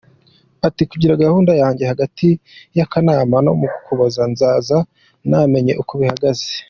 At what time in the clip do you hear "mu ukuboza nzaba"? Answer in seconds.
3.59-4.77